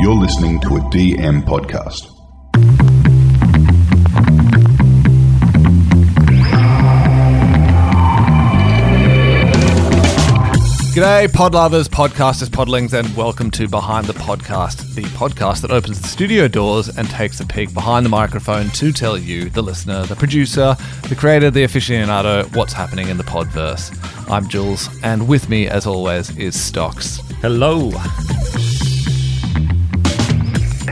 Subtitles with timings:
[0.00, 2.14] You're listening to a DM podcast.
[10.94, 16.00] G'day, pod lovers, podcasters, podlings, and welcome to Behind the Podcast, the podcast that opens
[16.00, 20.04] the studio doors and takes a peek behind the microphone to tell you, the listener,
[20.06, 20.76] the producer,
[21.08, 23.92] the creator, the aficionado, what's happening in the podverse.
[24.30, 27.16] I'm Jules, and with me, as always, is Stocks.
[27.40, 27.90] Hello.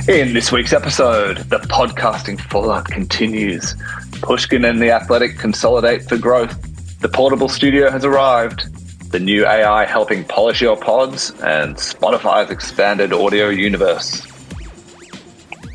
[0.08, 3.74] In this week's episode, the podcasting fallout continues.
[4.22, 6.56] Pushkin and the Athletic consolidate for growth.
[7.00, 8.68] The portable studio has arrived.
[9.10, 14.20] The new AI helping polish your pods, and Spotify's expanded audio universe.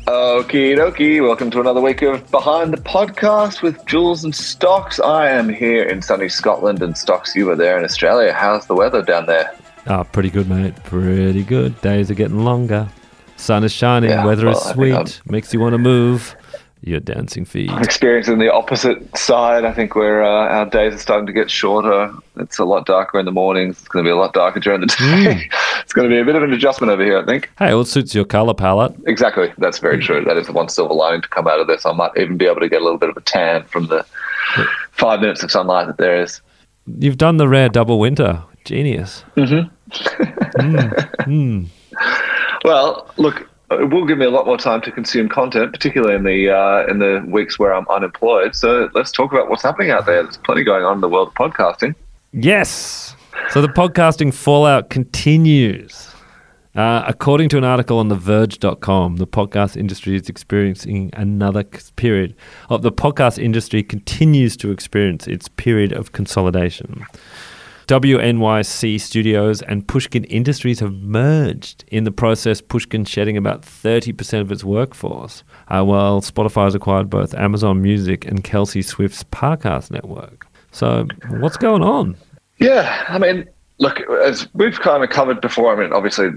[0.06, 4.98] Okie dokie, welcome to another week of Behind the Podcast with Jules and Stocks.
[4.98, 8.32] I am here in sunny Scotland, and Stocks, you are there in Australia.
[8.32, 9.54] How's the weather down there?
[9.88, 10.74] Ah, pretty good, mate.
[10.84, 11.78] Pretty good.
[11.82, 12.88] Days are getting longer.
[13.42, 14.10] Sun is shining.
[14.10, 15.20] Yeah, weather well, is sweet.
[15.26, 16.36] Makes you want to move.
[16.84, 17.70] Your dancing feet.
[17.70, 19.64] I'm experiencing the opposite side.
[19.64, 22.12] I think where uh, our days are starting to get shorter.
[22.38, 23.78] It's a lot darker in the mornings.
[23.78, 25.34] It's going to be a lot darker during the day.
[25.34, 25.80] Hmm.
[25.80, 27.52] it's going to be a bit of an adjustment over here, I think.
[27.56, 28.96] Hey, well, it suits your color palette.
[29.06, 29.52] Exactly.
[29.58, 30.02] That's very hmm.
[30.02, 30.24] true.
[30.24, 31.86] That is the one silver lining to come out of this.
[31.86, 34.04] I might even be able to get a little bit of a tan from the
[34.54, 34.62] hmm.
[34.90, 36.40] five minutes of sunlight that there is.
[36.98, 38.42] You've done the rare double winter.
[38.64, 39.24] Genius.
[39.36, 39.68] Mm-hmm.
[42.64, 46.24] Well, look, it will give me a lot more time to consume content, particularly in
[46.24, 48.54] the uh, in the weeks where I'm unemployed.
[48.54, 50.22] So let's talk about what's happening out there.
[50.22, 51.94] There's plenty going on in the world of podcasting.
[52.32, 53.16] Yes.
[53.50, 56.08] So the podcasting fallout continues.
[56.74, 61.64] Uh, according to an article on TheVerge.com, the podcast industry is experiencing another
[61.96, 62.34] period
[62.70, 67.04] of the podcast industry continues to experience its period of consolidation.
[67.92, 71.84] WNYC Studios and Pushkin Industries have merged.
[71.88, 77.10] In the process, Pushkin shedding about 30% of its workforce, uh, while Spotify has acquired
[77.10, 80.46] both Amazon Music and Kelsey Swift's Parcast network.
[80.70, 81.06] So,
[81.40, 82.16] what's going on?
[82.56, 83.46] Yeah, I mean,
[83.82, 86.30] look, as we've kind of covered before, I mean, obviously,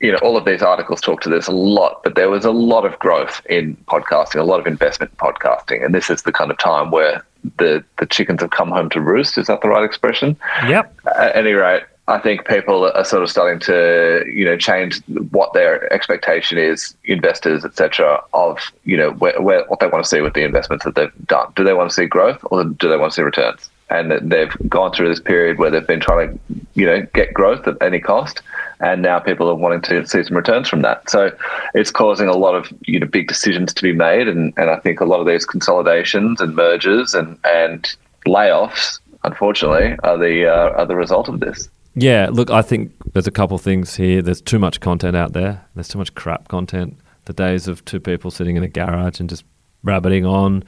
[0.00, 2.52] you know, all of these articles talk to this a lot, but there was a
[2.52, 6.32] lot of growth in podcasting, a lot of investment in podcasting, and this is the
[6.32, 7.24] kind of time where
[7.58, 9.36] the the chickens have come home to roost.
[9.36, 10.36] Is that the right expression?
[10.68, 10.94] Yep.
[11.18, 15.52] At any rate, I think people are sort of starting to, you know, change what
[15.54, 20.20] their expectation is, investors, etc., of you know where, where what they want to see
[20.20, 21.52] with the investments that they've done.
[21.56, 23.70] Do they want to see growth or do they want to see returns?
[23.92, 26.40] And they've gone through this period where they've been trying to,
[26.74, 28.40] you know, get growth at any cost,
[28.80, 31.10] and now people are wanting to see some returns from that.
[31.10, 31.30] So
[31.74, 34.76] it's causing a lot of you know big decisions to be made, and, and I
[34.76, 37.94] think a lot of these consolidations and mergers and and
[38.26, 41.68] layoffs, unfortunately, are the uh, are the result of this.
[41.94, 44.22] Yeah, look, I think there's a couple things here.
[44.22, 45.66] There's too much content out there.
[45.74, 46.96] There's too much crap content.
[47.26, 49.44] The days of two people sitting in a garage and just
[49.82, 50.64] rabbiting on,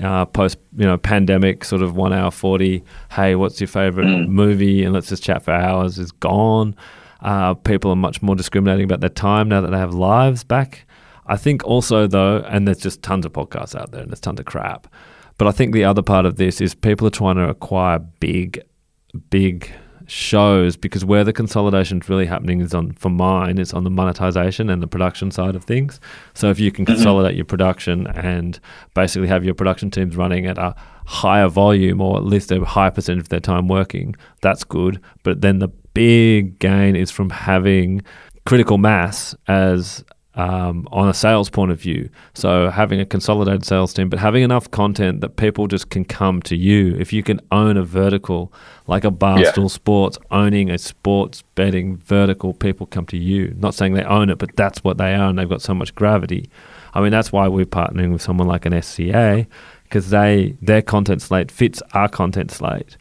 [0.00, 2.82] uh, post you know pandemic sort of one hour forty.
[3.10, 4.84] Hey, what's your favorite movie?
[4.84, 6.76] And let's just chat for hours is gone.
[7.20, 10.86] Uh, people are much more discriminating about their time now that they have lives back.
[11.26, 14.40] I think also though, and there's just tons of podcasts out there and there's tons
[14.40, 14.88] of crap.
[15.38, 18.62] But I think the other part of this is people are trying to acquire big,
[19.30, 19.70] big
[20.12, 23.90] shows because where the consolidation is really happening is on for mine it's on the
[23.90, 26.00] monetization and the production side of things.
[26.34, 26.94] So if you can mm-hmm.
[26.94, 28.60] consolidate your production and
[28.94, 30.74] basically have your production teams running at a
[31.06, 35.00] higher volume or at least a high percentage of their time working, that's good.
[35.22, 38.02] But then the big gain is from having
[38.44, 42.08] critical mass as um, on a sales point of view.
[42.34, 46.40] So having a consolidated sales team, but having enough content that people just can come
[46.42, 46.96] to you.
[46.98, 48.52] If you can own a vertical
[48.86, 53.54] like a Barstool Sports, owning a sports betting vertical, people come to you.
[53.58, 55.94] Not saying they own it, but that's what they are, and they've got so much
[55.94, 56.48] gravity.
[56.94, 59.46] I mean, that's why we're partnering with someone like an SCA
[59.84, 62.96] because they their content slate fits our content slate.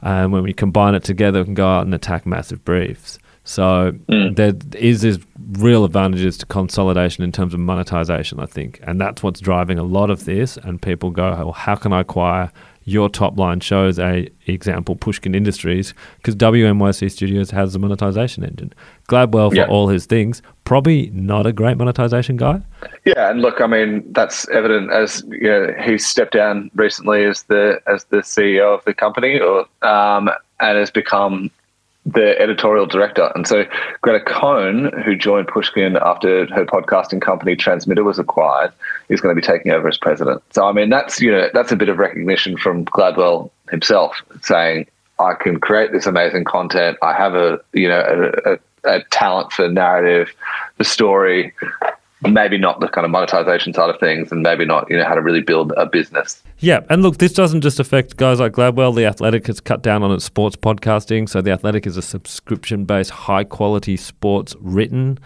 [0.00, 3.20] And when we combine it together, we can go out and attack massive briefs.
[3.44, 5.18] So there is this
[5.58, 9.82] real advantages to consolidation in terms of monetization, I think, and that's what's driving a
[9.82, 10.56] lot of this.
[10.56, 12.50] And people go, "Well, how can I acquire
[12.84, 18.72] your top line shows?" A example, Pushkin Industries, because WNYC Studios has a monetization engine.
[19.08, 19.66] Gladwell for Yeah.
[19.66, 22.60] all his things, probably not a great monetization guy.
[23.04, 27.42] Yeah, and look, I mean, that's evident as you know, he stepped down recently as
[27.44, 30.30] the as the CEO of the company, or um,
[30.60, 31.50] and has become
[32.04, 33.30] the editorial director.
[33.34, 33.64] And so
[34.00, 38.72] Greta Cohn, who joined Pushkin after her podcasting company Transmitter was acquired,
[39.08, 40.42] is going to be taking over as president.
[40.50, 44.86] So I mean, that's you know that's a bit of recognition from Gladwell himself, saying
[45.20, 46.98] I can create this amazing content.
[47.02, 50.28] I have a you know a, a, a talent for narrative
[50.78, 51.52] the story,
[52.28, 55.14] maybe not the kind of monetization side of things, and maybe not you know how
[55.14, 56.42] to really build a business.
[56.58, 58.94] Yeah, and look, this doesn't just affect guys like Gladwell.
[58.94, 63.10] The Athletic has cut down on its sports podcasting, so the Athletic is a subscription-based,
[63.10, 65.18] high-quality sports written.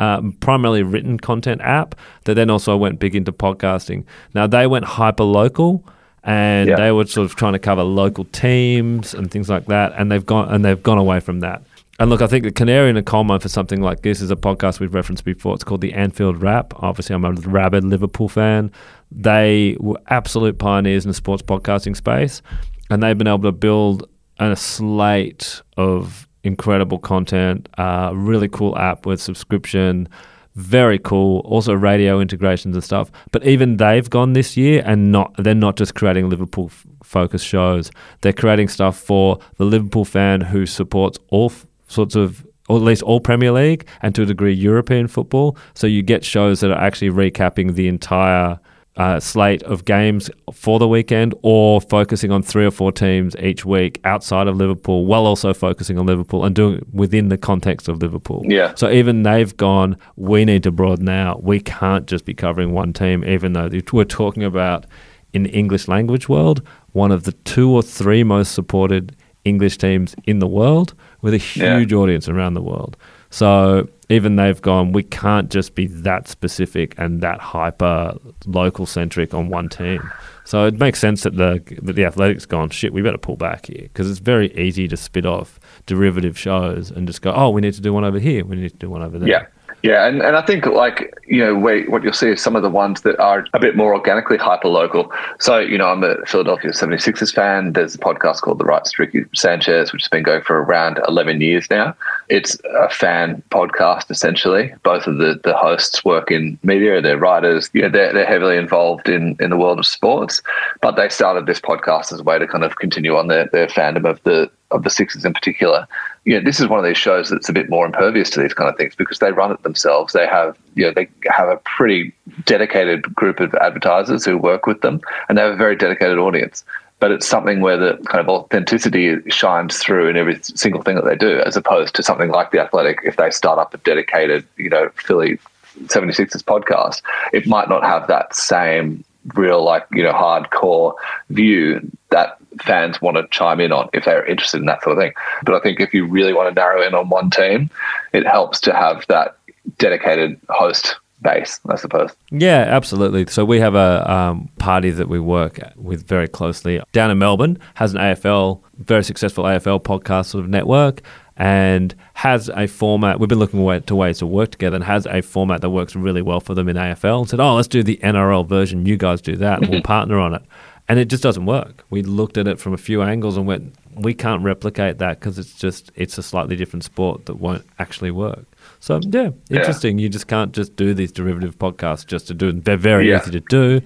[0.00, 4.04] Um, primarily written content app that then also went big into podcasting.
[4.32, 5.82] Now they went hyper local,
[6.22, 6.76] and Yeah.
[6.76, 10.24] they were sort of trying to cover local teams and things like that, and they've
[10.24, 11.62] gone and they've gone away from that.
[12.00, 14.30] And look, I think the canary in a coal mine for something like this is
[14.30, 15.54] a podcast we've referenced before.
[15.54, 16.72] It's called the Anfield Wrap.
[16.76, 18.70] Obviously, I'm a rabid Liverpool fan.
[19.10, 22.40] They were absolute pioneers in the sports podcasting space,
[22.88, 24.08] and they've been able to build
[24.38, 30.08] a slate of incredible content, uh, really cool app with subscription,
[30.54, 31.40] very cool.
[31.40, 33.10] Also radio integrations and stuff.
[33.32, 37.46] But even they've gone this year, and not they're not just creating Liverpool f- focused
[37.46, 37.90] shows.
[38.20, 42.46] They're creating stuff for the Liverpool fan who supports all f- sorts of.
[42.70, 45.56] Or at least all Premier League and to a degree European football.
[45.72, 48.60] So you get shows that are actually recapping the entire
[48.98, 53.64] uh, slate of games for the weekend or focusing on three or four teams each
[53.64, 57.88] week outside of Liverpool while also focusing on Liverpool and doing it within the context
[57.88, 58.42] of Liverpool.
[58.44, 58.74] Yeah.
[58.74, 61.44] So even they've gone, we need to broaden out.
[61.44, 64.84] We can't just be covering one team, even though we're talking about
[65.32, 69.14] in the English language world, one of the two or three most supported
[69.44, 71.78] English teams in the world with a Yeah.
[71.78, 72.96] huge audience around the world.
[73.30, 78.14] So even they've gone, we can't just be that specific and that hyper
[78.46, 80.00] local centric on one team.
[80.44, 83.66] So it makes sense that the that the Athletics gone, shit, we better pull back
[83.66, 87.60] here because it's very easy to spit off derivative shows and just go, oh, we
[87.60, 89.28] need to do one over here, we need to do one over there.
[89.28, 89.46] Yeah.
[89.82, 92.70] Yeah, and, and I think like you know what you'll see is some of the
[92.70, 95.12] ones that are a bit more organically hyper local.
[95.38, 97.74] So you know I'm a Philadelphia 76ers fan.
[97.74, 101.40] There's a podcast called The Rights to Sanchez, which has been going for around 11
[101.40, 101.94] years now.
[102.28, 104.74] It's a fan podcast essentially.
[104.82, 107.00] Both of the, the hosts work in media.
[107.00, 107.70] They're writers.
[107.72, 110.42] You know they're, they're heavily involved in, in the world of sports.
[110.82, 113.68] But they started this podcast as a way to kind of continue on their, their
[113.68, 115.86] fandom of the of the Sixers in particular
[116.28, 118.52] you know, this is one of these shows that's a bit more impervious to these
[118.52, 120.12] kind of things because they run it themselves.
[120.12, 122.12] They have, you know, they have a pretty
[122.44, 126.66] dedicated group of advertisers who work with them, and they have a very dedicated audience.
[126.98, 131.06] But it's something where the kind of authenticity shines through in every single thing that
[131.06, 132.98] they do, as opposed to something like the Athletic.
[133.04, 135.38] If they start up a dedicated, you know, Philly
[135.84, 137.00] 76ers podcast,
[137.32, 139.02] it might not have that same
[139.34, 140.94] real, like, you know, hardcore
[141.30, 141.80] view
[142.10, 145.12] that fans want to chime in on if they're interested in that sort of thing.
[145.44, 147.70] But I think if you really want to narrow in on one team,
[148.12, 149.36] it helps to have that
[149.78, 152.10] dedicated host base, I suppose.
[152.30, 153.26] Yeah, absolutely.
[153.26, 157.58] So we have a um, party that we work with very closely down in Melbourne,
[157.74, 161.02] has an AFL, very successful AFL podcast sort of network,
[161.38, 163.20] and has a format.
[163.20, 166.20] We've been looking to ways to work together and has a format that works really
[166.22, 167.20] well for them in AFL.
[167.20, 168.84] And said, oh, let's do the NRL version.
[168.86, 169.60] You guys do that.
[169.62, 170.42] and We'll partner on it.
[170.88, 171.84] And it just doesn't work.
[171.90, 175.38] We looked at it from a few angles and went, we can't replicate that because
[175.38, 178.44] it's just it's a slightly different sport that won't actually work.
[178.80, 179.98] So yeah, interesting.
[179.98, 182.52] You just can't just do these derivative podcasts just to do.
[182.52, 183.20] They're very Yeah.
[183.20, 183.80] easy to do,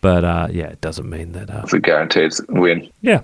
[0.00, 1.50] but uh, yeah, it doesn't mean that.
[1.50, 2.90] Uh, It's a guaranteed win.
[3.02, 3.20] yeah.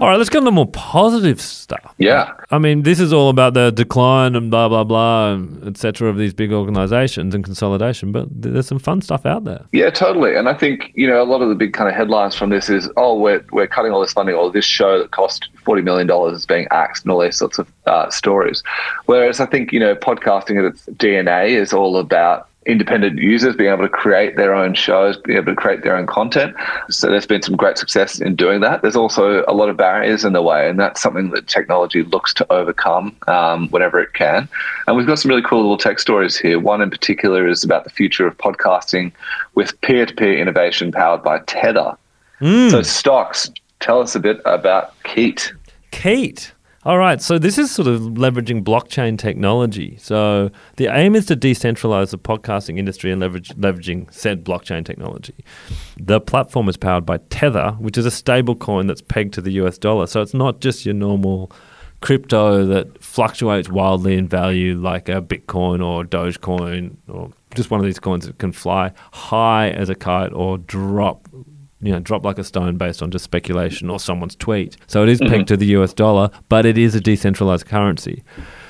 [0.00, 1.94] All right, let's get on to more positive stuff.
[1.96, 2.32] Yeah.
[2.50, 6.08] I mean, this is all about the decline and blah blah blah, and et cetera,
[6.10, 8.12] of these big organisations and consolidation.
[8.12, 9.64] But there's some fun stuff out there.
[9.72, 10.36] Yeah, totally.
[10.36, 12.68] And I think, you know, a lot of the big kind of headlines from this
[12.68, 16.34] is, oh, we're, we're cutting all this funding, or this show that cost $40 million
[16.34, 18.62] is being axed, and all these sorts of uh, stories.
[19.06, 23.72] Whereas I think, you know, podcasting at its DNA is all about independent users being
[23.72, 26.54] able to create their own shows, being able to create their own content.
[26.90, 28.82] So there's been some great success in doing that.
[28.82, 32.34] There's also a lot of barriers in the way, and that's something that technology looks
[32.34, 34.48] to overcome um, whenever it can.
[34.86, 36.58] And we've got some really cool little tech stories here.
[36.58, 39.12] One in particular is about the future of podcasting
[39.54, 41.96] with peer-to-peer innovation powered by Tether.
[42.40, 45.52] So stocks, tell us a bit about Keet.
[45.90, 46.52] Kate.
[46.86, 49.96] All right, so this is sort of leveraging blockchain technology.
[50.00, 55.34] So the aim is to decentralize the podcasting industry and leverage, leveraging said blockchain technology.
[55.96, 59.50] The platform is powered by Tether, which is a stable coin that's pegged to the
[59.54, 60.06] US dollar.
[60.06, 61.50] So it's not just your normal
[62.02, 67.86] crypto that fluctuates wildly in value like a Bitcoin or Dogecoin or just one of
[67.86, 71.26] these coins that can fly high as a kite or drop
[71.80, 74.76] you know, drop like a stone based on just speculation or someone's tweet.
[74.86, 75.32] So it is mm-hmm.
[75.32, 78.24] pegged to the US dollar, but it is a decentralized currency.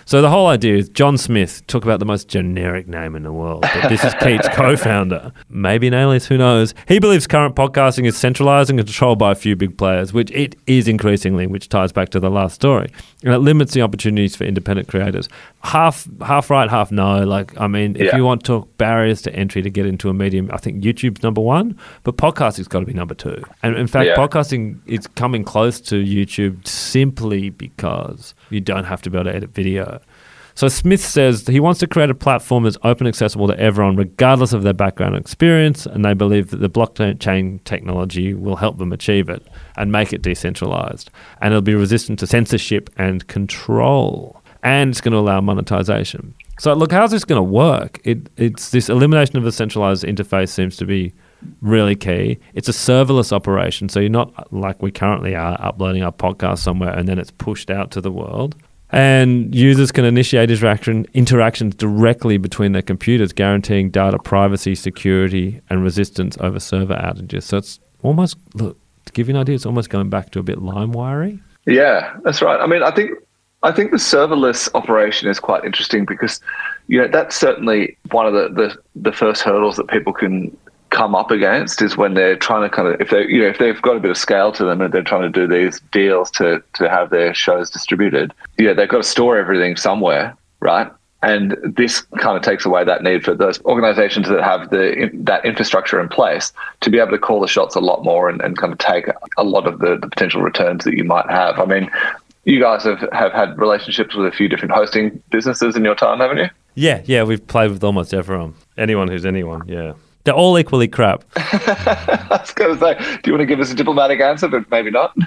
[0.09, 3.33] So the whole idea is John Smith, talk about the most generic name in the
[3.33, 5.33] world, but this is Keet's co-founder.
[5.49, 6.75] Maybe an alias, who knows?
[6.87, 10.55] He believes current podcasting is centralized and controlled by a few big players, which it
[10.69, 12.89] is increasingly, which ties back to the last story.
[13.25, 15.29] And it limits the opportunities for independent creators.
[15.67, 17.25] Half half right, half no.
[17.25, 18.17] Like, I mean, if Yeah.
[18.17, 21.23] you want to talk barriers to entry to get into a medium, I think YouTube's
[21.23, 23.43] number one, but podcasting's got to be number two.
[23.63, 24.15] And in fact, Yeah.
[24.17, 29.37] podcasting is coming close to YouTube simply because you don't have to be able to
[29.37, 30.01] edit video.
[30.55, 34.55] So Smith says he wants to create a platform that's open accessible to everyone, regardless
[34.55, 38.91] of their background and experience, and they believe that the blockchain technology will help them
[38.91, 39.47] achieve it
[39.77, 41.11] and make it decentralized.
[41.43, 44.41] And it'll be resistant to censorship and control.
[44.67, 46.35] And it's going to allow monetization.
[46.59, 48.01] So look, how's this going to work?
[48.03, 51.13] It, it's this elimination of the centralized interface seems to be
[51.61, 52.39] really key.
[52.55, 56.93] It's a serverless operation, so you're not like we currently are uploading our podcast somewhere
[56.93, 58.57] and then it's pushed out to the world.
[58.91, 65.85] And users can initiate interaction, interactions directly between their computers, guaranteeing data privacy, security, and
[65.85, 67.45] resistance over server outages.
[67.45, 70.43] So it's almost, look, to give you an idea, it's almost going back to a
[70.43, 72.61] bit LimeWire Yeah, that's right.
[72.61, 73.11] I mean, I think
[73.63, 76.41] I think the serverless operation is quite interesting because
[76.89, 80.57] you know that's certainly one of the, the, the first hurdles that people can
[80.91, 83.59] come up against is when they're trying to kind of if they you know if
[83.59, 86.31] they've got a bit of scale to them and they're trying to do these deals
[86.31, 90.91] to to have their shows distributed, yeah, they've got to store everything somewhere, right?
[91.23, 95.45] And this kind of takes away that need for those organizations that have the that
[95.45, 98.57] infrastructure in place to be able to call the shots a lot more and, and
[98.57, 101.59] kind of take a lot of the, the potential returns that you might have.
[101.59, 101.91] I mean,
[102.47, 106.21] you guys have, have had relationships with a few different hosting businesses in your time,
[106.21, 106.49] haven't you?
[106.77, 108.55] Yeah, yeah, we've played with almost everyone.
[108.79, 109.95] Anyone who's anyone, yeah.
[110.25, 111.25] They're all equally crap.
[111.37, 114.49] I was going to say, do you want to give us a diplomatic answer?
[114.49, 115.15] But maybe not.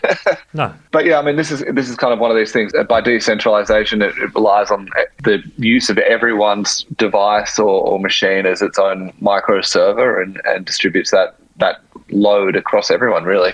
[0.52, 0.74] No.
[0.92, 2.74] But yeah, I mean, this is this is kind of one of these things.
[2.74, 8.00] Uh, By decentralization, it, it relies on uh, the use of everyone's device or, or
[8.00, 13.26] machine as its own micro server and, and distributes that that load across everyone.
[13.26, 13.54] Really,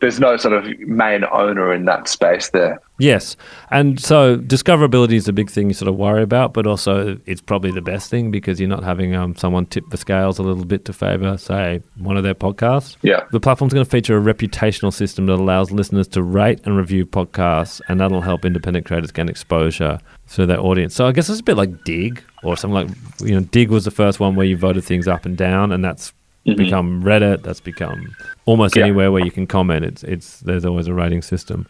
[0.00, 2.80] there's no sort of main owner in that space there.
[2.98, 3.36] Yes.
[3.70, 7.40] And so discoverability is a big thing you sort of worry about, but also it's
[7.40, 10.64] probably the best thing because you're not having um, someone tip the scales a little
[10.64, 12.96] bit to favor, say, one of their podcasts.
[13.02, 13.24] Yeah.
[13.30, 17.06] The platform's going to feature a reputational system that allows listeners to rate and review
[17.06, 19.98] podcasts, and that'll help independent creators gain exposure
[20.32, 20.94] to their audience.
[20.94, 23.84] So I guess it's a bit like Digg or something like, you know, Digg was
[23.84, 26.12] the first one where you voted things up and down, and that's
[26.44, 27.42] become Reddit.
[27.42, 28.14] That's become
[28.46, 28.84] almost Yeah.
[28.84, 29.84] anywhere where you can comment.
[29.84, 31.66] It's it's there's always a rating system.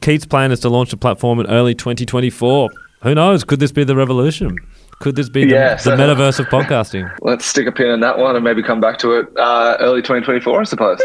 [0.00, 2.70] Keet's plan is to launch the platform in early 2024.
[3.02, 3.44] Who knows?
[3.44, 4.56] Could this be the revolution?
[5.00, 7.10] Could this be the, Yeah, the so- metaverse of podcasting?
[7.22, 10.02] Let's stick a pin in that one and maybe come back to it uh, early
[10.02, 11.00] 2024, I suppose.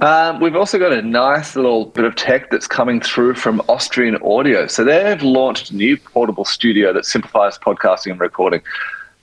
[0.00, 4.16] Um, we've also got a nice little bit of tech that's coming through from Austrian
[4.22, 4.66] Audio.
[4.66, 8.62] So they've launched a new portable studio that simplifies podcasting and recording.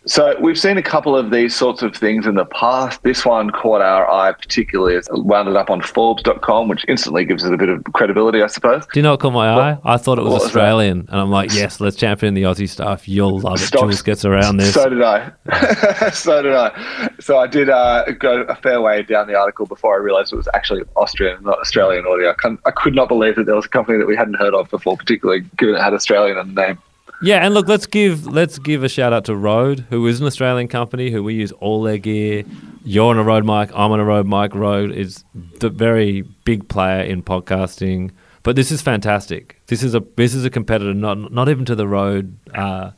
[0.05, 3.03] So we've seen a couple of these sorts of things in the past.
[3.03, 4.95] This one caught our eye particularly.
[4.95, 8.47] It's wound it up on Forbes.com, which instantly gives it a bit of credibility, I
[8.47, 8.83] suppose.
[8.87, 9.77] Do you know what caught my eye?
[9.83, 10.45] I thought it was what was?
[10.47, 13.07] Australian, and I'm like, yes, let's champion the Aussie stuff.
[13.07, 13.65] You'll love it.
[13.65, 14.73] Stocks- Jules gets around this.
[14.73, 15.31] So did I.
[16.13, 17.09] so did I.
[17.19, 20.37] So I did uh, go a fair way down the article before I realised it
[20.37, 22.33] was actually Austrian, not Australian audio.
[22.43, 24.67] I, I could not believe that there was a company that we hadn't heard of
[24.71, 26.79] before, particularly given it had Australian in the name.
[27.23, 30.25] Yeah, and look, let's give let's give a shout out to Rode, who is an
[30.25, 32.43] Australian company who we use all their gear.
[32.83, 34.55] You're on a Rode mic, I'm on a Rode mic.
[34.55, 35.23] Rode is
[35.59, 38.09] the very big player in podcasting,
[38.41, 39.61] but this is fantastic.
[39.67, 42.35] This is a this is a competitor, not not even to the Rode.
[42.55, 42.91] Uh,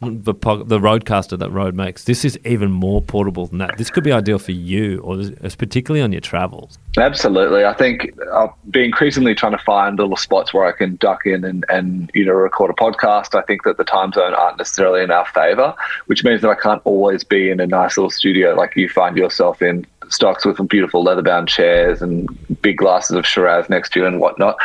[0.00, 2.04] the the RodeCaster that Rode makes.
[2.04, 3.76] This is even more portable than that.
[3.76, 6.78] This could be ideal for you, or this- particularly on your travels.
[6.96, 7.64] Absolutely.
[7.66, 11.44] I think I'll be increasingly trying to find little spots where I can duck in
[11.44, 13.38] and, and you know record a podcast.
[13.38, 15.74] I think that the time zone aren't necessarily in our favor,
[16.06, 19.16] which means that I can't always be in a nice little studio like you find
[19.18, 22.28] yourself in stocks with beautiful leather bound chairs and
[22.60, 24.56] big glasses of Shiraz next to you and whatnot.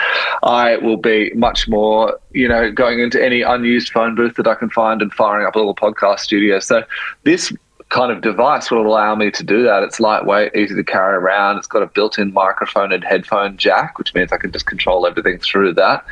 [0.43, 4.55] I will be much more, you know, going into any unused phone booth that I
[4.55, 6.59] can find and firing up a little podcast studio.
[6.59, 6.83] So
[7.23, 7.53] this
[7.95, 9.81] kind of device will allow me to do that.
[9.81, 11.57] It's lightweight, easy to carry around.
[11.57, 15.39] It's got a built-in microphone and headphone jack, which means I can just control everything
[15.39, 16.03] through that.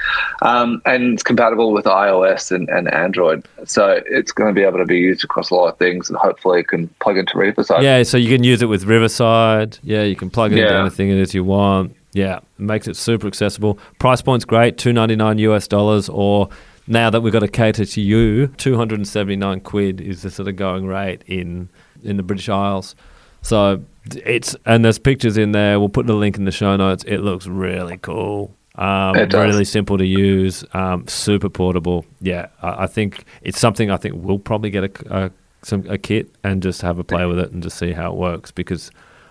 [0.42, 3.46] Um, and it's compatible with iOS and, and Android.
[3.66, 6.18] So it's going to be able to be used across a lot of things and
[6.18, 7.84] hopefully it can plug into Riverside.
[7.84, 9.78] Yeah, so you can use it with Riverside.
[9.84, 10.80] Yeah, you can plug it into Yeah.
[10.80, 11.94] anything it is you want.
[12.14, 13.78] Yeah, it makes it super accessible.
[14.00, 16.48] Price point's great, two ninety nine US dollars, or
[16.88, 20.22] now that we've got to cater to you, two hundred and seventy nine quid is
[20.22, 21.70] the sort of going rate in
[22.04, 22.96] in the British Isles.
[23.42, 23.84] So
[24.16, 25.80] it's and there's pictures in there.
[25.80, 27.04] We'll put the link in the show notes.
[27.06, 28.54] It looks really cool.
[28.76, 29.54] Um, It does.
[29.54, 32.06] really simple to use, um, super portable.
[32.22, 35.98] Yeah, I, I think it's something I think we'll probably get a, a some a
[35.98, 38.90] kit and just have a play with it and just see how it works because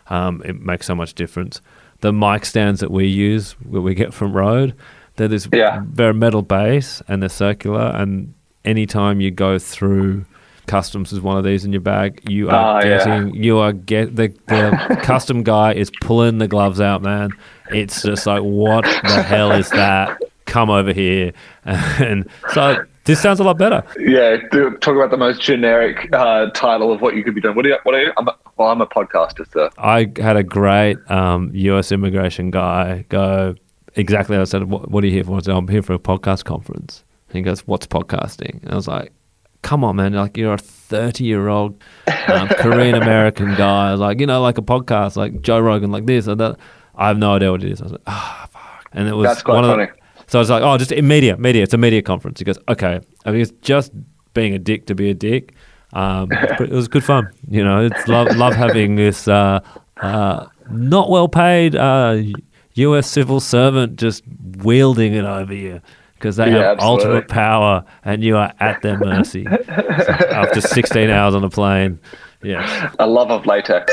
[0.08, 1.60] um, it makes so much difference.
[2.00, 4.74] The mic stands that we use, that we get from Rode,
[5.16, 5.82] they're this Yeah.
[5.86, 7.92] very metal base and they're circular.
[7.94, 10.24] And anytime you go through
[10.66, 12.98] customs with one of these in your bag, you are Oh, yeah.
[13.04, 17.30] getting you are get the, the custom guy is pulling the gloves out, man.
[17.70, 20.20] It's just like what the hell is that?
[20.44, 21.32] Come over here,
[21.64, 23.82] and so this sounds a lot better.
[23.98, 27.54] Yeah, do- talk about the most generic uh, title of what you could be doing.
[27.56, 27.78] What do you?
[27.84, 28.12] What are you?
[28.18, 29.70] I'm a, well, I'm a podcaster, sir.
[29.78, 31.90] I had a great um, U.S.
[31.90, 33.54] immigration guy go
[33.96, 34.36] exactly.
[34.36, 36.44] I said, "What, what are you here for?" I said, "I'm here for a podcast
[36.44, 39.12] conference." And he goes, "What's podcasting?" And I was like,
[39.62, 40.12] "Come on, man!
[40.12, 41.82] Like you're a 30 year old
[42.28, 43.94] um, Korean American guy.
[43.94, 46.58] Like, you know, like a podcast, like Joe Rogan, like this or that.
[46.94, 49.26] I have no idea what it is." I was like, "Ah, fuck!" And it was
[49.28, 49.98] That's quite one of the- funny.
[50.26, 51.62] so I was like, "Oh, just in media, media.
[51.62, 53.92] It's a media conference." He goes, "Okay." I mean, it's just
[54.34, 55.54] being a dick to be a dick.
[55.94, 57.30] Um, but it was good fun.
[57.48, 59.60] You know, it's love love having this uh,
[59.98, 62.16] uh, not well paid uh,
[62.74, 63.10] U.S.
[63.10, 64.22] civil servant just
[64.58, 65.80] wielding it over you
[66.14, 67.04] because they Yeah, have absolutely.
[67.06, 69.44] ultimate power and you are at their mercy.
[69.44, 71.98] So after 16 hours on a plane,
[72.42, 72.92] yeah.
[72.98, 73.92] a love of latex.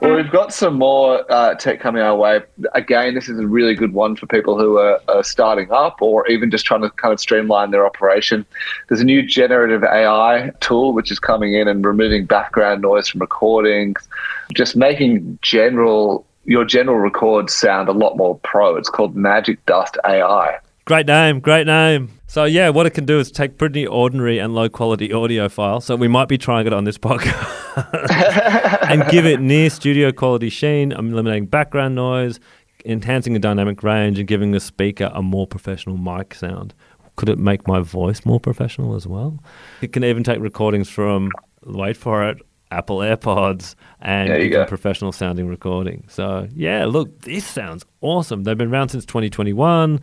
[0.00, 2.40] Well, we've got some more uh, tech coming our way.
[2.74, 6.26] Again, this is a really good one for people who are, are starting up or
[6.28, 8.44] even just trying to kind of streamline their operation.
[8.88, 13.20] There's a new generative AI tool which is coming in and removing background noise from
[13.20, 14.08] recordings,
[14.54, 18.76] just making general your general records sound a lot more pro.
[18.76, 20.58] It's called Magic Dust AI.
[20.84, 22.10] Great name, great name.
[22.26, 25.80] So yeah, what it can do is take pretty ordinary and low quality audio file.
[25.80, 26.98] So we might be trying it on this
[27.78, 32.40] podcast and give it near studio quality sheen, eliminating background noise,
[32.84, 36.74] enhancing the dynamic range, and giving the speaker a more professional mic sound.
[37.16, 39.38] Could it make my voice more professional as well?
[39.82, 41.30] It can even take recordings from
[41.64, 42.38] wait for it.
[42.72, 44.68] Apple AirPods and There you give them go.
[44.68, 46.04] professional sounding recording.
[46.08, 48.42] So yeah, look, this sounds awesome.
[48.44, 50.00] They've been around since 2021.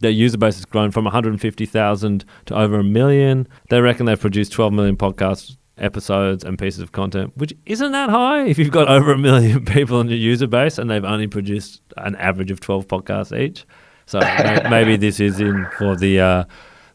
[0.00, 3.46] Their user base has grown from 150,000 to over a million.
[3.70, 8.10] They reckon they've produced 12 million podcast episodes and pieces of content, which isn't that
[8.10, 11.26] high if you've got over a million people in your user base and they've only
[11.26, 13.64] produced an average of 12 podcasts each.
[14.06, 14.18] So
[14.70, 16.44] maybe this is in for the uh,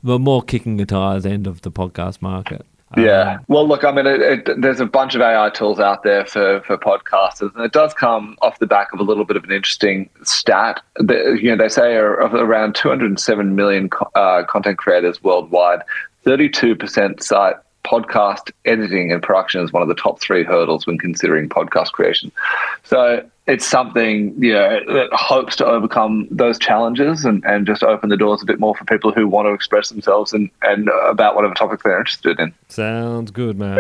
[0.04, 2.66] the more kicking guitars end of the podcast market.
[2.96, 3.36] Yeah.
[3.36, 6.26] Um, Well, look, I mean, it, it, there's a bunch of AI tools out there
[6.26, 9.44] for, for podcasters, and it does come off the back of a little bit of
[9.44, 10.82] an interesting stat.
[10.96, 15.82] The, you know, they say are of around 207 million uh, content creators worldwide,
[16.26, 21.48] 32% cite podcast editing and production as one of the top three hurdles when considering
[21.48, 22.32] podcast creation.
[22.84, 28.10] So it's something you know that hopes to overcome those challenges and, and just open
[28.10, 31.36] the doors a bit more for people who want to express themselves and, and about
[31.36, 32.54] whatever topic they're interested in.
[32.68, 33.78] Sounds good, man.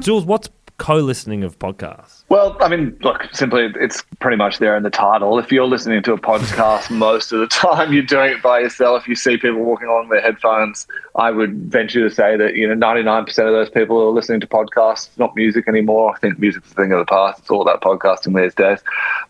[0.00, 2.24] Jules, what's co-listening of podcasts?
[2.28, 5.38] Well, I mean, look, simply, it's pretty much there in the title.
[5.38, 9.08] If you're listening to a podcast most of the time, you're doing it by yourself.
[9.08, 10.86] You see people walking along their headphones.
[11.14, 14.46] I would venture to say that, you know, 99% of those people are listening to
[14.46, 16.12] podcasts, not music anymore.
[16.14, 17.38] I think music's a thing of the past.
[17.40, 18.80] It's all about podcasting these days.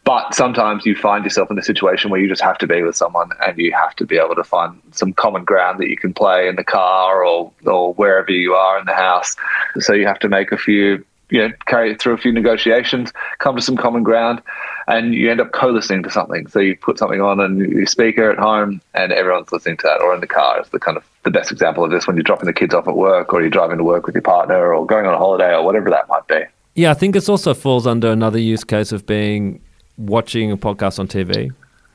[0.05, 2.97] But sometimes you find yourself in a situation where you just have to be with
[2.97, 6.13] someone and you have to be able to find some common ground that you can
[6.13, 9.37] play in the car or, or wherever you are in the house.
[9.79, 13.13] So you have to make a few you know, carry it through a few negotiations,
[13.39, 14.41] come to some common ground,
[14.87, 16.47] and you end up co-listening to something.
[16.47, 20.01] So you put something on and your speaker at home, and everyone's listening to that,
[20.01, 20.61] or in the car.
[20.61, 22.87] Is the kind of the best example of this when you're dropping the kids off
[22.87, 25.53] at work, or you're driving to work with your partner, or going on a holiday,
[25.53, 26.43] or whatever that might be.
[26.75, 29.61] Yeah, I think it also falls under another use case of being
[29.97, 31.51] watching a podcast on TV,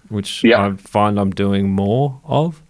[0.09, 0.65] which Yeah.
[0.65, 2.61] I find I'm doing more of.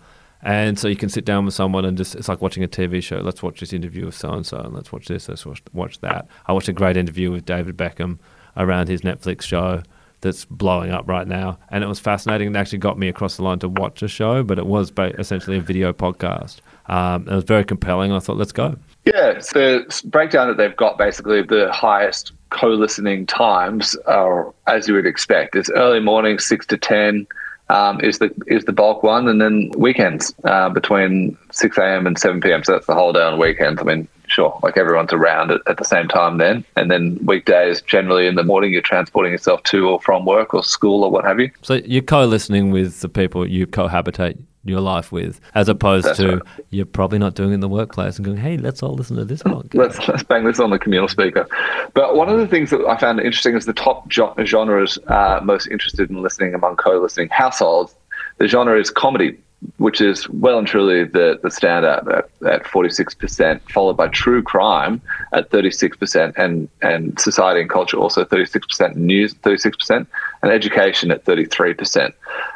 [0.44, 3.02] And so you can sit down with someone and just, it's like watching a TV
[3.02, 3.18] show.
[3.18, 6.00] Let's watch this interview with so and so, and let's watch this, let's watch, watch
[6.00, 6.28] that.
[6.48, 8.18] I watched a great interview with David Beckham
[8.58, 9.84] around his Netflix show
[10.22, 11.58] that's blowing up right now.
[11.70, 12.48] And it was fascinating.
[12.48, 15.58] It actually got me across the line to watch a show, but it was essentially
[15.58, 16.60] a video podcast.
[16.88, 18.12] Um, it was very compelling.
[18.12, 18.78] I thought, let's go.
[19.06, 24.94] Yeah, so the breakdown that they've got basically the highest co-listening times are as you
[24.94, 25.56] would expect.
[25.56, 27.26] It's early morning, six to ten.
[27.72, 32.06] Um, is the is the bulk one, and then weekends uh, between six a.m.
[32.06, 32.64] and seven p.m.
[32.66, 33.80] So that's the whole day on weekends.
[33.82, 37.82] I mean, sure, like everyone's around at, at the same time then, and then weekdays
[37.82, 41.24] generally in the morning you're transporting yourself to or from work or school or what
[41.24, 41.50] have you.
[41.62, 46.38] So you're co-listening with the people you cohabitate your life with, as opposed That's to
[46.38, 46.44] right.
[46.70, 49.26] you're probably not doing it in the workplace and going, hey, let's all listen to
[49.26, 49.74] this podcast.
[49.74, 51.48] let's, let's bang this on the communal speaker.
[51.94, 55.40] But one of the things that I found interesting is the top jo- genres uh,
[55.44, 57.96] most interested in listening among co-listening households.
[58.38, 59.38] The genre is comedy,
[59.78, 65.02] which is well and truly the, the standout at, at 46%, followed by true crime
[65.34, 70.08] at 36%, and, and society and culture also 36%, news 36%,
[70.42, 72.14] and education at 33%.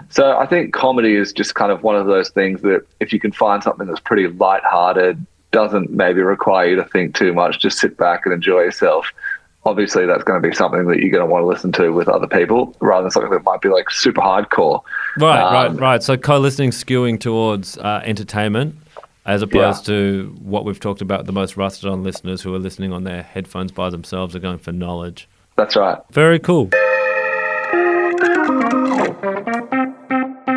[0.10, 3.20] So I think comedy is just kind of one of those things that if you
[3.20, 7.80] can find something that's pretty light-hearted, doesn't maybe require you to think too much, just
[7.80, 9.12] sit back and enjoy yourself.
[9.67, 12.08] Obviously, that's going to be something that you're going to want to listen to with
[12.08, 14.82] other people rather than something that might be like super hardcore.
[15.17, 16.04] Right, Um, right, right.
[16.04, 18.75] So co-listening skewing towards uh, entertainment
[19.25, 19.95] as opposed Yeah.
[19.95, 23.23] to what we've talked about the most rusted on listeners who are listening on their
[23.23, 25.28] headphones by themselves are going for knowledge.
[25.56, 25.97] That's right.
[26.12, 26.69] Very cool.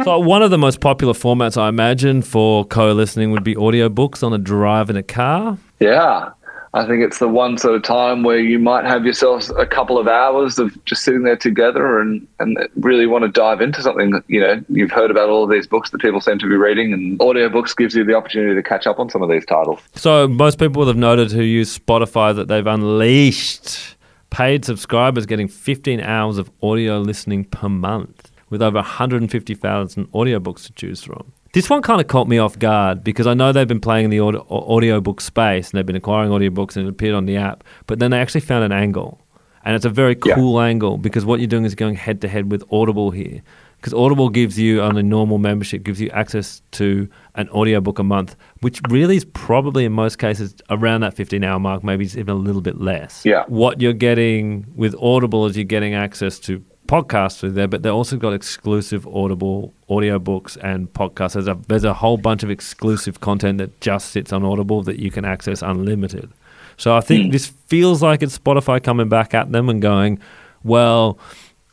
[0.05, 4.33] So one of the most popular formats I imagine for co-listening would be audiobooks on
[4.33, 5.59] a drive in a car.
[5.81, 6.31] Yeah.
[6.75, 9.99] I think it's the one sort of time where you might have yourselves a couple
[9.99, 14.11] of hours of just sitting there together and, and really want to dive into something
[14.11, 16.57] that, you know, you've heard about all of these books that people seem to be
[16.57, 19.81] reading and audiobooks gives you the opportunity to catch up on some of these titles.
[19.95, 23.97] So most people will have noted who use Spotify that they've unleashed
[24.31, 30.73] paid subscribers getting 15 hours of audio listening per month with over 150,000 audiobooks to
[30.73, 31.33] choose from.
[31.53, 34.11] This one kind of caught me off guard because I know they've been playing in
[34.11, 37.65] the audio, audiobook space and they've been acquiring audiobooks and it appeared on the app,
[37.87, 39.21] but then they actually found an angle.
[39.65, 40.35] And it's a very Yeah.
[40.35, 43.41] cool angle because what you're doing is going head to head with Audible here.
[43.77, 48.03] Because Audible gives you, on a normal membership, gives you access to an audiobook a
[48.03, 52.17] month, which really is probably in most cases around that 15 hour mark, maybe it's
[52.17, 53.23] even a little bit less.
[53.25, 53.45] Yeah.
[53.47, 57.93] What you're getting with Audible is you're getting access to podcasts through there, but they've
[57.93, 61.35] also got exclusive Audible audiobooks and podcasts.
[61.35, 64.99] There's a, there's a whole bunch of exclusive content that just sits on Audible that
[64.99, 66.33] you can access unlimited.
[66.79, 70.19] So I think this feels like it's Spotify coming back at them and going,
[70.65, 71.19] well,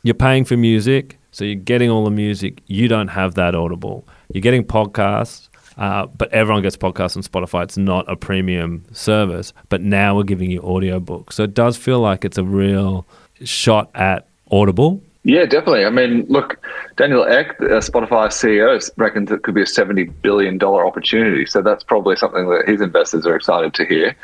[0.04, 2.62] you're paying for music, so you're getting all the music.
[2.68, 4.08] You don't have that Audible.
[4.34, 5.48] You're getting podcasts,
[5.78, 7.64] uh, but everyone gets podcasts on Spotify.
[7.64, 11.34] It's not a premium service, but now we're giving you audiobooks.
[11.34, 13.06] So it does feel like it's a real
[13.44, 15.02] shot at Audible.
[15.24, 15.86] Yeah, definitely.
[15.86, 16.64] I mean, look,
[16.98, 21.48] Daniel Ek, uh, Spotify CEO, reckons it could be a $70 billion opportunity.
[21.48, 24.16] So that's probably something that his investors are excited to hear.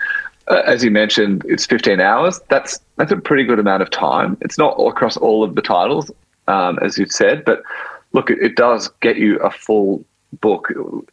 [0.48, 2.40] Uh, as you mentioned, it's 15 hours.
[2.50, 4.38] That's that's a pretty good amount of time.
[4.42, 6.12] It's not across all of the titles,
[6.48, 7.64] um, as you've said, but
[8.14, 10.04] look, it, it does get you a full
[10.42, 10.68] book,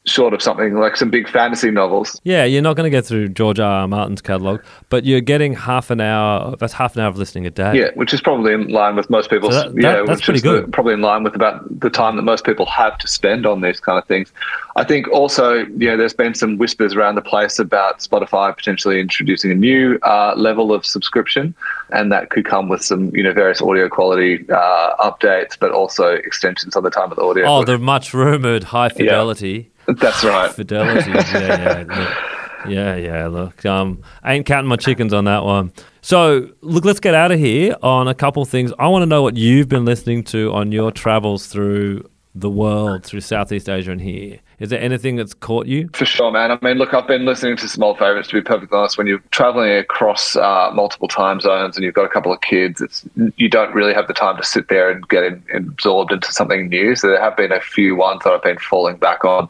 [0.06, 2.20] short of something like some big fantasy novels.
[2.24, 3.82] Yeah, you're not going to get through George R.
[3.82, 3.88] R.
[3.88, 6.56] Martin's catalog, but you're getting half an hour.
[6.56, 7.76] That's half an hour of listening a day.
[7.78, 9.54] Yeah, which is probably in line with most people's.
[9.54, 10.72] So that- yeah, that's which pretty is the- good.
[10.72, 13.80] probably in line with about the time that most people have to spend on these
[13.80, 14.32] kind of things.
[14.76, 19.00] I think also, you know, there's been some whispers around the place about Spotify potentially
[19.00, 21.54] introducing a new uh, level of subscription,
[21.90, 26.14] and that could come with some, you know, various audio quality uh, updates, but also
[26.14, 27.46] extensions on the time of the audio.
[27.46, 29.70] Oh, the much rumored high fidelity.
[29.86, 30.52] That's right.
[30.52, 31.10] Fidelity.
[31.10, 32.68] yeah, yeah, look.
[32.68, 33.26] yeah, yeah.
[33.28, 35.72] Look, um, I ain't counting my chickens on that one.
[36.02, 38.72] So, look, let's get out of here on a couple things.
[38.78, 43.04] I want to know what you've been listening to on your travels through the world,
[43.04, 44.40] through Southeast Asia and here.
[44.58, 45.88] Is there anything that's caught you?
[45.92, 46.50] For sure, man.
[46.50, 48.28] I mean, look, I've been listening to some old favorites.
[48.28, 52.04] To be perfectly honest, when you're traveling across uh, multiple time zones and you've got
[52.04, 53.04] a couple of kids, it's
[53.36, 56.68] you don't really have the time to sit there and get in, absorbed into something
[56.68, 56.96] new.
[56.96, 59.48] So there have been a few ones that I've been falling back on.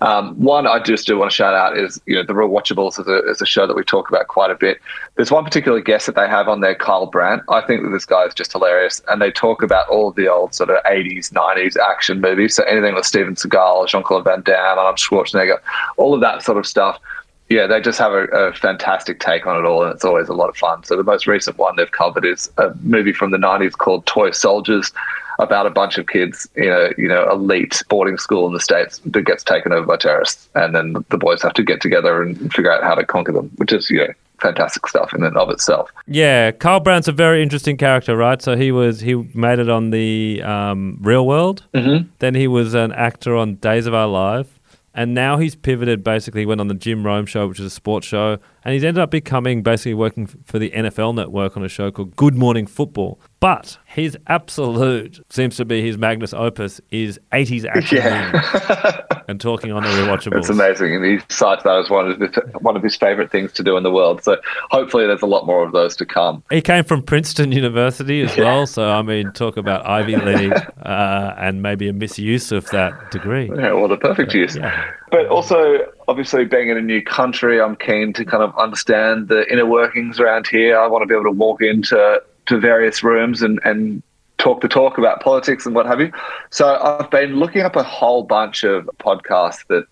[0.00, 3.08] Um, one I just do want to shout out is you know the Rewatchables is
[3.08, 4.78] a, is a show that we talk about quite a bit.
[5.16, 7.42] There's one particular guest that they have on there, Kyle Brandt.
[7.48, 10.28] I think that this guy is just hilarious, and they talk about all of the
[10.28, 12.54] old sort of 80s, 90s action movies.
[12.54, 15.58] So anything with Steven Seagal, Jean Claude Van Damme, Arnold Schwarzenegger,
[15.96, 17.00] all of that sort of stuff.
[17.48, 20.34] Yeah, they just have a, a fantastic take on it all, and it's always a
[20.34, 20.84] lot of fun.
[20.84, 24.30] So the most recent one they've covered is a movie from the 90s called Toy
[24.30, 24.92] Soldiers
[25.38, 29.00] about a bunch of kids in a you know elite boarding school in the states
[29.04, 32.52] that gets taken over by terrorists, and then the boys have to get together and
[32.52, 35.50] figure out how to conquer them, which is you know fantastic stuff in and of
[35.50, 35.90] itself.
[36.06, 38.40] Yeah, Kyle Brandt's a very interesting character, right?
[38.40, 41.64] So he was he made it on the um, Real World.
[41.74, 42.08] Mm-hmm.
[42.18, 44.58] Then he was an actor on Days of Our Life,
[44.94, 46.02] and now he's pivoted.
[46.02, 48.84] Basically, he went on the Jim Rome show, which is a sports show, and he's
[48.84, 52.66] ended up becoming basically working for the NFL network on a show called Good Morning
[52.66, 53.20] Football.
[53.40, 59.02] But his absolute seems to be his magnus opus is 80s action Yeah.
[59.28, 60.38] and talking on the rewatchables.
[60.38, 60.96] It's amazing.
[60.96, 63.76] And he cites that as one of his, one of his favorite things to do
[63.76, 64.24] in the world.
[64.24, 64.38] So
[64.70, 66.42] hopefully there's a lot more of those to come.
[66.50, 71.34] He came from Princeton University as well, so I mean, talk about Ivy League uh,
[71.38, 73.48] and maybe a misuse of that degree.
[73.54, 74.56] Yeah, well, the perfect use.
[74.56, 74.84] Yeah.
[75.10, 79.50] But also, obviously, being in a new country, I'm keen to kind of understand the
[79.50, 80.78] inner workings around here.
[80.78, 84.02] I want to be able to walk into to various rooms and, and
[84.38, 86.12] talk the talk about politics and what have you.
[86.50, 89.84] So I've been looking up a whole bunch of podcasts that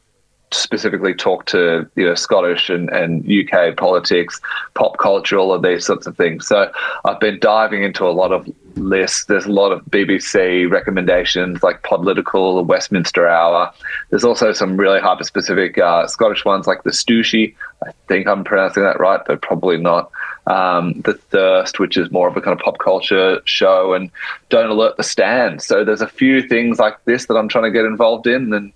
[0.53, 4.41] specifically talk to you know Scottish and, and UK politics,
[4.75, 6.47] pop culture, all of these sorts of things.
[6.47, 6.71] So
[7.05, 9.25] I've been diving into a lot of lists.
[9.25, 13.73] There's a lot of BBC recommendations like Podlitical, the Westminster Hour.
[14.11, 17.55] There's also some really hyper specific uh, Scottish ones like the Stooshie.
[17.85, 20.11] I think I'm pronouncing that right, but probably not.
[20.47, 24.11] Um, the Thirst, which is more of a kind of pop culture show, and
[24.49, 25.61] Don't Alert the Stand.
[25.61, 28.73] So there's a few things like this that I'm trying to get involved in, and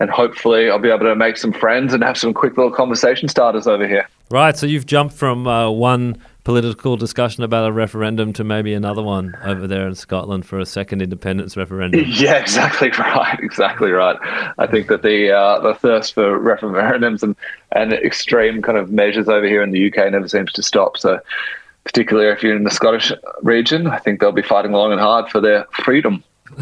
[0.00, 3.28] and hopefully I'll be able to make some friends and have some quick little conversation
[3.28, 4.08] starters over here.
[4.30, 9.02] Right, so you've jumped from uh, one political discussion about a referendum to maybe another
[9.02, 12.04] one over there in Scotland for a second independence referendum.
[12.12, 13.38] Yeah, exactly right.
[13.40, 14.16] Exactly right.
[14.58, 17.36] I think that the uh, the thirst for referendums and,
[17.72, 20.98] and extreme kind of measures over here in the UK never seems to stop.
[20.98, 21.20] So,
[21.84, 25.30] particularly if you're in the Scottish region, I think they'll be fighting long and hard
[25.30, 26.22] for their freedom.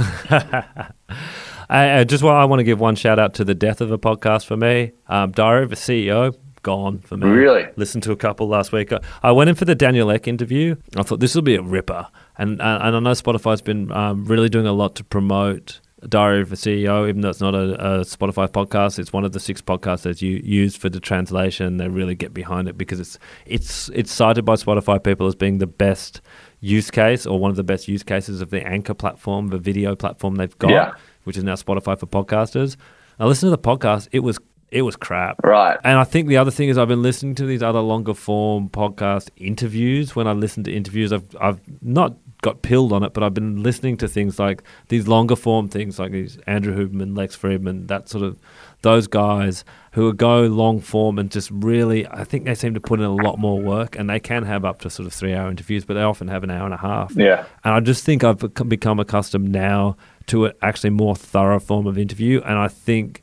[1.71, 3.91] I, I just want I want to give one shout out to the death of
[3.91, 4.93] a podcast for me.
[5.09, 7.27] Um, Diary of a CEO gone for me.
[7.29, 7.67] Really?
[7.77, 8.93] Listened to a couple last week.
[9.23, 10.77] I, went in for the Daniel Ek interview.
[10.97, 12.07] I thought this will be a ripper,
[12.39, 15.81] and and I know Spotify's been um, really doing a lot to promote.
[16.09, 19.33] Diary of a CEO, even though it's not a, a Spotify podcast, it's one of
[19.33, 21.77] the six podcasts that you use for the translation.
[21.77, 25.59] They really get behind it because it's it's it's cited by Spotify people as being
[25.59, 26.23] the best
[26.61, 29.95] use case or one of the best use cases of the Anchor platform, the video
[29.95, 30.93] platform they've got, Yeah.
[31.25, 32.77] which is now Spotify for podcasters.
[33.19, 34.39] I listened to the podcast; it was
[34.71, 35.43] it was crap.
[35.43, 35.79] Right.
[35.83, 38.69] And I think the other thing is I've been listening to these other longer form
[38.69, 40.15] podcast interviews.
[40.15, 43.63] When I listen to interviews, I've I've not got pilled on it, but I've been
[43.63, 48.09] listening to things like these longer form things like these Andrew Huberman, Lex Fridman, that
[48.09, 48.39] sort of
[48.83, 53.01] those guys who go long form and just really I think they seem to put
[53.01, 55.51] in a lot more work and they can have up to sort of three hour
[55.51, 57.13] interviews, but they often have an hour and a half.
[57.17, 57.45] Yeah.
[57.65, 59.97] And I just think I've become- become accustomed now
[60.29, 62.41] to an actually more thorough form of interview.
[62.43, 63.23] And I think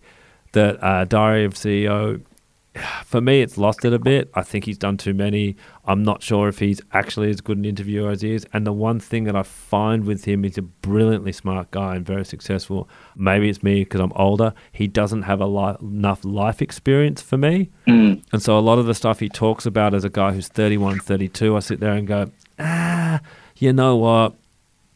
[0.54, 2.22] that uh, Diary of CEO,
[3.06, 4.30] for me, it's lost it a bit.
[4.34, 5.56] I think he's done too many.
[5.86, 8.46] I'm not sure if he's actually as good an interviewer as he is.
[8.54, 12.06] And the one thing that I find with him, he's a brilliantly smart guy and
[12.06, 12.90] very successful.
[13.16, 14.54] Maybe it's me because I'm older.
[14.72, 17.70] He doesn't have a li- enough life experience for me.
[17.88, 18.24] Mm.
[18.32, 21.00] And so a lot of the stuff he talks about as a guy who's 31,
[21.00, 23.22] 32, I sit there and go, ah,
[23.58, 24.36] you know what?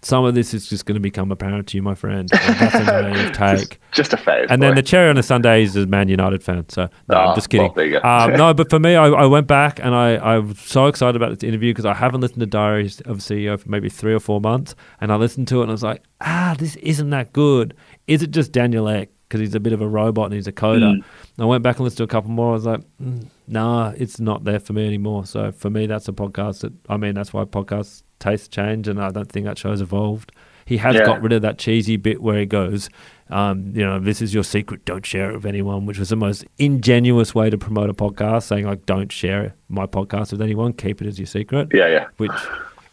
[0.04, 2.28] Some of this is just going to become apparent to you, my friend.
[2.30, 3.80] That's a naive take.
[3.92, 4.48] Just a phase.
[4.50, 6.68] And then the cherry on the Sunday is a Man United fan.
[6.70, 7.68] So no, Ah, I'm just kidding.
[7.68, 8.08] well, there you go.
[8.10, 11.16] um, no, but for me, I, I went back and I, I was so excited
[11.16, 14.20] about this interview because I haven't listened to Diaries of CEO for maybe three or
[14.20, 14.74] four months.
[15.02, 17.76] And I listened to it and I was like, ah, this isn't that good.
[18.08, 19.10] Is it just Daniel Ek?
[19.28, 20.96] Because he's a bit of a robot and he's a coder.
[20.98, 21.04] Mm.
[21.40, 22.50] I went back and listened to a couple more.
[22.50, 25.26] I was like, mm, nah, it's not there for me anymore.
[25.26, 28.88] So for me, that's a podcast that, I mean, that's why podcasts taste change.
[28.88, 30.32] And I don't think that show's evolved.
[30.66, 31.06] He has Yeah.
[31.06, 32.90] got rid of that cheesy bit where he goes,
[33.30, 36.16] um, you know, this is your secret, don't share it with anyone, which was the
[36.16, 40.72] most ingenuous way to promote a podcast, saying like, don't share my podcast with anyone,
[40.74, 41.70] keep it as your secret.
[41.74, 42.06] yeah, yeah.
[42.18, 42.32] Which,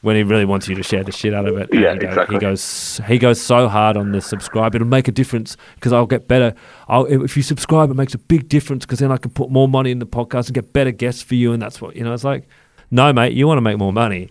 [0.01, 2.07] when he really wants you to share the shit out of it, Yeah, he, go-
[2.09, 2.37] exactly.
[2.37, 4.75] he goes he goes so hard on the subscribe.
[4.77, 6.55] It'll make a difference because I'll get better.
[6.88, 9.67] I'll, if you subscribe, it makes a big difference because then I can put more
[9.69, 12.14] money in the podcast and get better guests for you, and that's what you know.
[12.14, 12.49] It's like,
[12.93, 14.31] no, mate, you want to make more money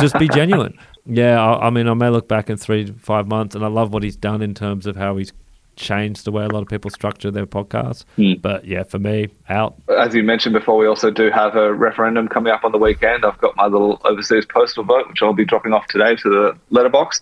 [0.00, 0.78] just be genuine.
[1.06, 3.92] Yeah, I, I mean, I may look back in three five months, and I love
[3.92, 5.32] what he's done in terms of how he's
[5.80, 8.04] changed the way a lot of people structure their podcasts.
[8.16, 8.34] Hmm.
[8.40, 9.74] But yeah, for me, out.
[9.98, 13.24] As you mentioned before, we also do have a referendum coming up on the weekend.
[13.24, 16.58] I've got my little overseas postal vote, which I'll be dropping off today to the
[16.70, 17.20] letterbox.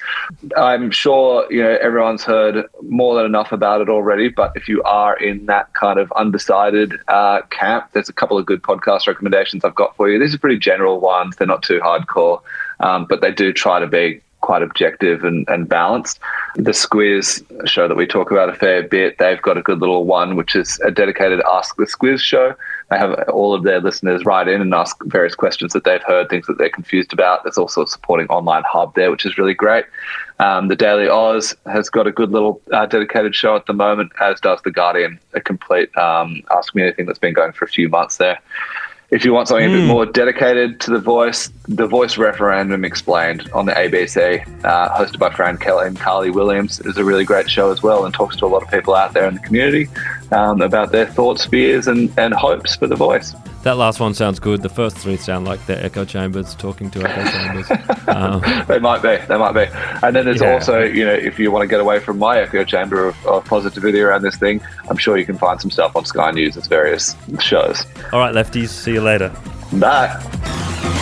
[0.57, 4.83] I'm sure you know everyone's heard more than enough about it already, but if you
[4.83, 9.65] are in that kind of undecided uh, camp, there's a couple of good podcast recommendations
[9.65, 10.19] I've got for you.
[10.19, 12.43] These are pretty general ones; they're not too hardcore,
[12.81, 16.21] um, but they do try to be quite objective and, and balanced.
[16.55, 20.05] The Squiz show that we talk about a fair bit, they've got a good little
[20.05, 22.55] one, which is a dedicated Ask the Squiz show.
[22.91, 26.31] They have all of their listeners write in and ask various questions that they've heard,
[26.31, 27.43] things that they're confused about.
[27.43, 29.85] There's also a supporting online hub there, which is really great.
[30.39, 34.13] Um, the Daily Aus has got a good little uh, dedicated show at the moment,
[34.21, 37.69] as does The Guardian, a complete um, Ask Me Anything that's been going for a
[37.69, 38.39] few months there.
[39.11, 43.49] If you want something a bit more dedicated to the voice, the Voice Referendum Explained
[43.55, 47.49] on the ABC, uh, hosted by Fran Kelly and Carly Williams, is a really great
[47.49, 49.89] show as well and talks to a lot of people out there in the community
[50.31, 53.35] um, about their thoughts, fears, and, and hopes for the voice.
[53.69, 54.63] That last one sounds good.
[54.63, 57.71] The first three sound like they're echo chambers talking to echo chambers.
[58.09, 59.67] Um, They might be, they might be.
[60.03, 60.55] And then there's Yeah.
[60.55, 63.45] also, you know, if you want to get away from my echo chamber of, of
[63.45, 66.67] positivity around this thing, I'm sure you can find some stuff on Sky News' It's
[66.67, 67.85] various shows.
[68.15, 68.71] All right, lefties.
[68.71, 69.31] See you later.
[69.75, 70.98] Bye.